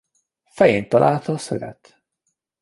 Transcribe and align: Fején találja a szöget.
Fején 0.43 0.89
találja 0.89 1.33
a 1.33 1.37
szöget. 1.37 2.01